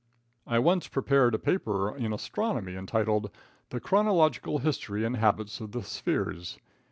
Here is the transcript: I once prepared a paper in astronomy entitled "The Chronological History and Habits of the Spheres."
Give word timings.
I 0.47 0.57
once 0.57 0.87
prepared 0.87 1.35
a 1.35 1.37
paper 1.37 1.95
in 1.95 2.11
astronomy 2.11 2.73
entitled 2.75 3.29
"The 3.69 3.79
Chronological 3.79 4.57
History 4.57 5.05
and 5.05 5.15
Habits 5.17 5.59
of 5.61 5.73
the 5.73 5.83
Spheres." 5.83 6.57